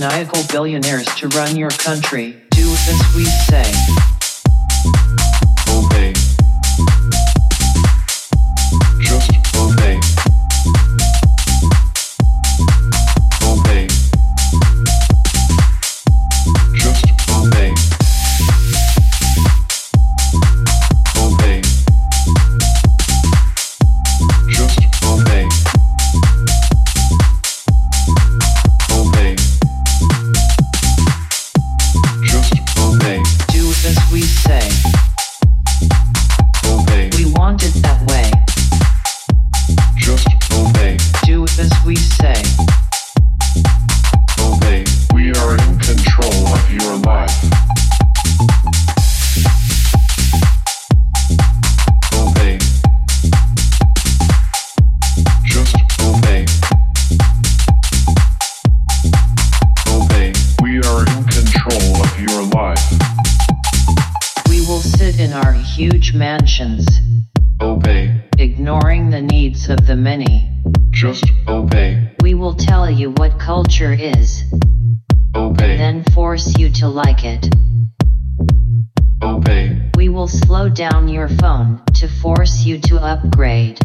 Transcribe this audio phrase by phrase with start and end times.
[0.00, 2.39] maniacal billionaires to run your country.
[83.00, 83.78] upgrade.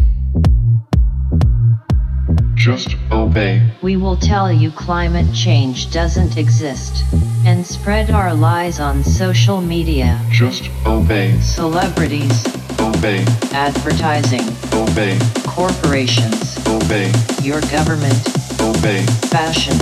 [2.55, 3.61] Just obey.
[3.81, 7.03] We will tell you climate change doesn't exist
[7.45, 10.19] and spread our lies on social media.
[10.31, 11.39] Just obey.
[11.41, 12.45] Celebrities.
[12.79, 13.23] Obey.
[13.51, 14.41] Advertising.
[14.73, 15.19] Obey.
[15.45, 16.57] Corporations.
[16.67, 17.11] Obey.
[17.41, 18.19] Your government.
[18.59, 19.05] Obey.
[19.29, 19.77] Fashion.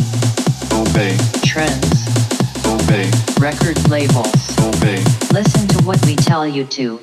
[0.73, 1.15] Obey.
[1.45, 2.07] Trends.
[2.67, 3.09] Obey.
[3.39, 4.59] Record labels.
[4.59, 5.03] Obey.
[5.31, 6.99] Listen to what we tell you to.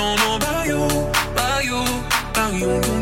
[0.00, 0.82] Don't know about you,
[1.32, 1.82] about you,
[2.30, 2.99] about you,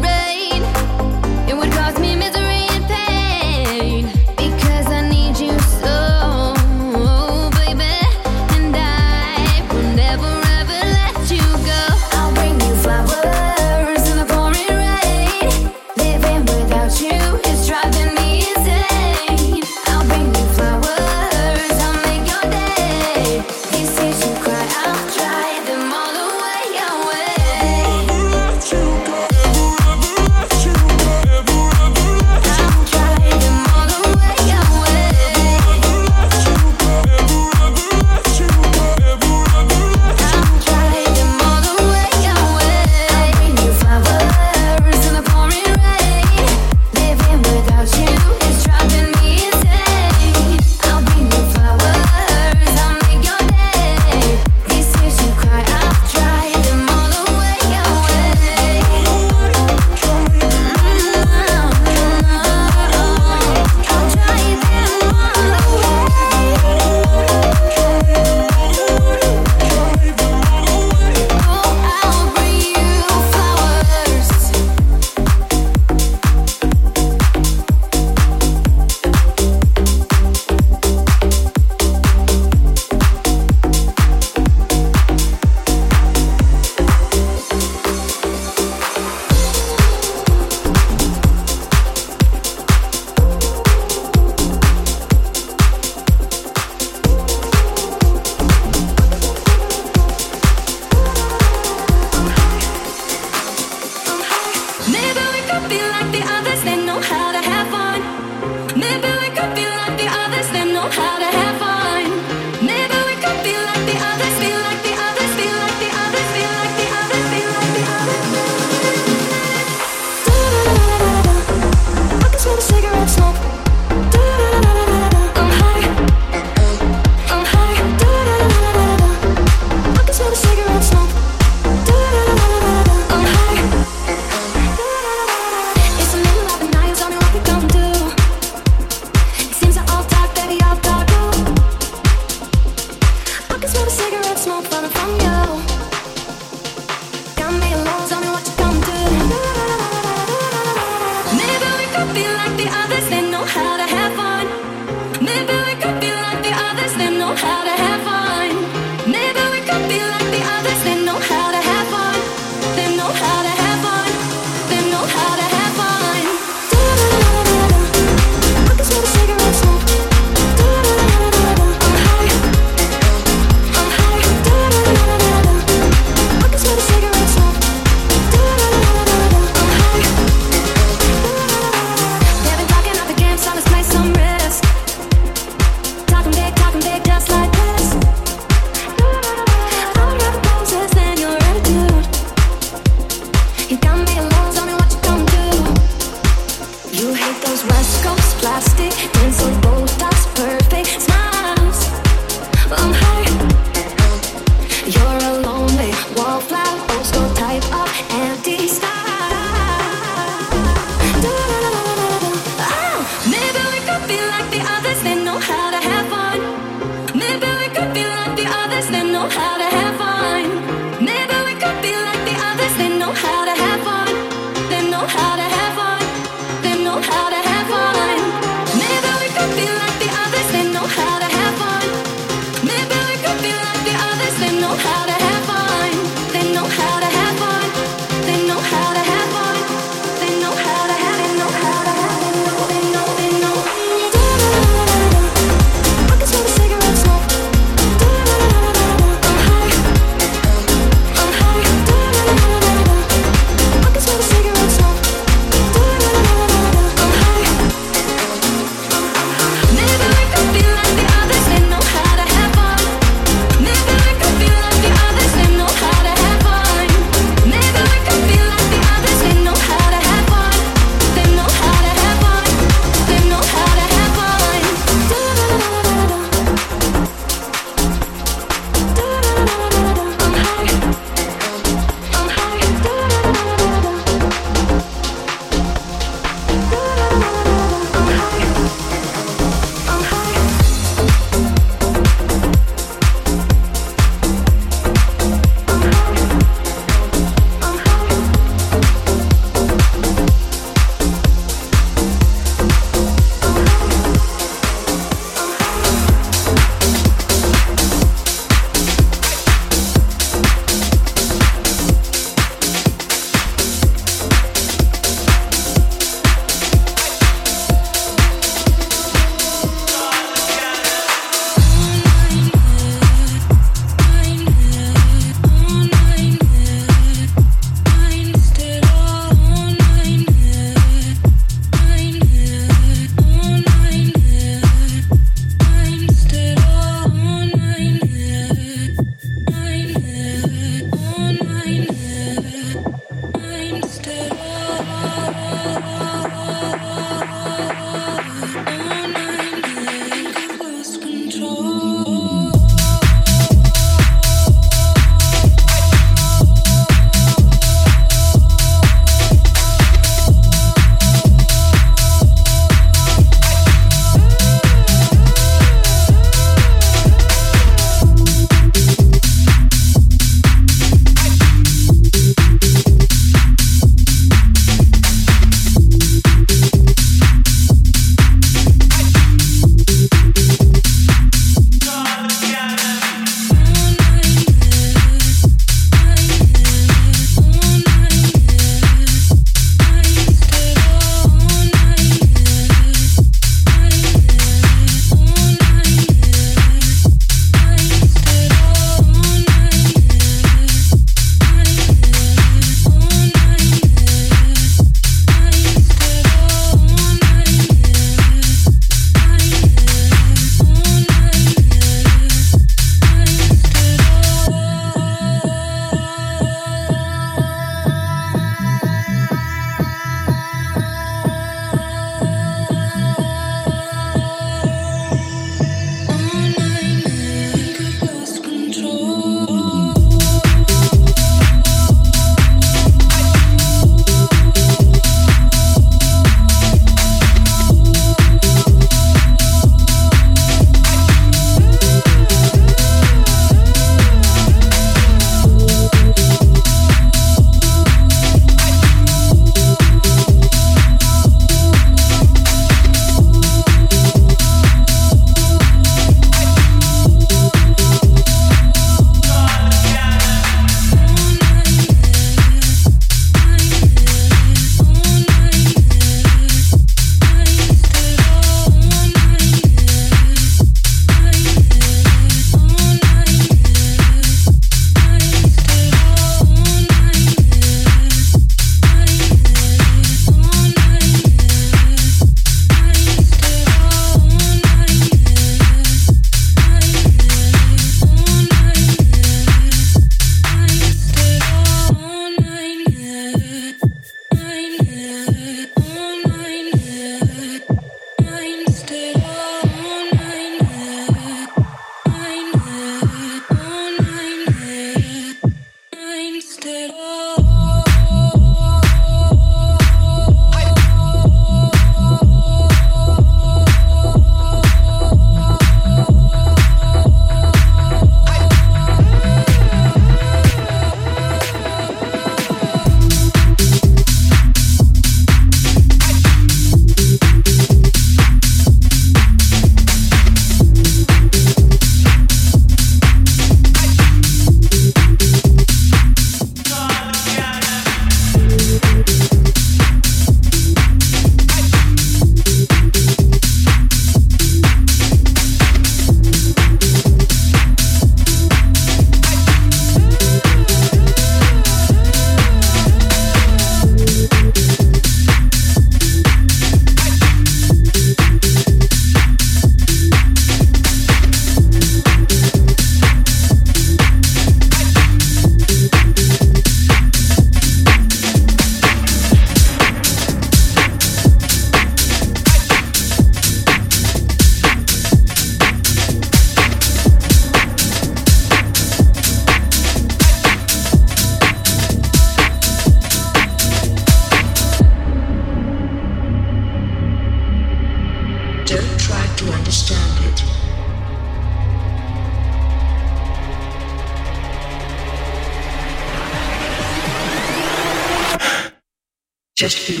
[599.61, 600.00] Just